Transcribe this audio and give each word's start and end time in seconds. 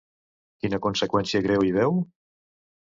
Quina 0.63 0.79
conseqüència 0.87 1.43
greu 1.49 1.67
hi 1.69 1.73
veu? 1.81 2.05